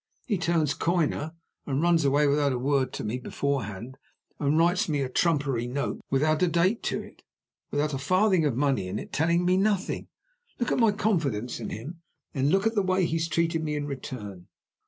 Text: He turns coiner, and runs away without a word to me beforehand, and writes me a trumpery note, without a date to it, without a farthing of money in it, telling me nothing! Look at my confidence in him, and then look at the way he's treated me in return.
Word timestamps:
He 0.25 0.39
turns 0.39 0.73
coiner, 0.73 1.33
and 1.67 1.79
runs 1.83 2.03
away 2.05 2.25
without 2.25 2.51
a 2.53 2.57
word 2.57 2.91
to 2.93 3.03
me 3.03 3.19
beforehand, 3.19 3.99
and 4.39 4.57
writes 4.57 4.89
me 4.89 5.01
a 5.03 5.09
trumpery 5.09 5.67
note, 5.67 6.01
without 6.09 6.41
a 6.41 6.47
date 6.47 6.81
to 6.85 6.99
it, 7.03 7.21
without 7.69 7.93
a 7.93 7.99
farthing 7.99 8.43
of 8.43 8.55
money 8.57 8.87
in 8.87 8.97
it, 8.97 9.13
telling 9.13 9.45
me 9.45 9.57
nothing! 9.57 10.07
Look 10.57 10.71
at 10.71 10.79
my 10.79 10.91
confidence 10.91 11.59
in 11.59 11.69
him, 11.69 12.01
and 12.33 12.45
then 12.47 12.51
look 12.51 12.65
at 12.65 12.73
the 12.73 12.81
way 12.81 13.05
he's 13.05 13.27
treated 13.27 13.63
me 13.63 13.75
in 13.75 13.85
return. 13.85 14.47